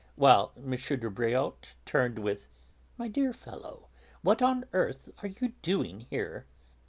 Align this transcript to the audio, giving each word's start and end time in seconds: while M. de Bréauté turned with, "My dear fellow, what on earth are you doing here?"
while 0.15 0.51
M. 0.57 0.71
de 0.71 0.75
Bréauté 1.11 1.75
turned 1.85 2.17
with, 2.17 2.47
"My 2.97 3.07
dear 3.07 3.33
fellow, 3.33 3.89
what 4.23 4.41
on 4.41 4.65
earth 4.73 5.09
are 5.21 5.27
you 5.27 5.49
doing 5.61 5.99
here?" 6.09 6.47